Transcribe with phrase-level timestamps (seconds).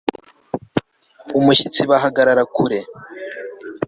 [1.39, 2.79] umushyitsi bahagarara kure